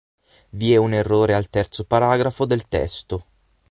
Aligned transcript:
Vi 0.49 0.73
è 0.73 0.77
un 0.77 0.95
errore 0.95 1.35
al 1.35 1.47
terzo 1.47 1.83
paragrafo 1.83 2.45
del 2.45 2.65
testo. 2.65 3.25